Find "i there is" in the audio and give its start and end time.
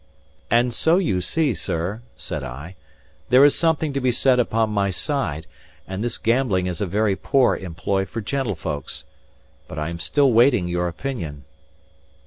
2.41-3.55